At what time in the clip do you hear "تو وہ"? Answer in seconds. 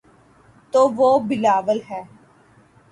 0.73-1.09